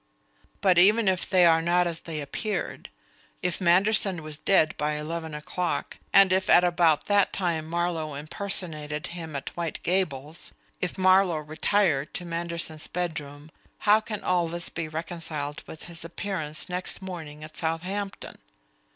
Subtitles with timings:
[0.61, 2.89] But even if they were not as they appeared;
[3.43, 9.05] if Manderson was dead by eleven o'clock, and if at about that time Marlowe impersonated
[9.13, 13.51] him at White Gables; if Marlowe retired to Manderson's bedroom
[13.85, 18.39] how can all this be reconciled with his appearance next morning at Southampton?